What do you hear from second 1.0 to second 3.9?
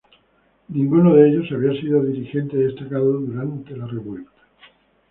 de ellos había sido dirigente destacado durante la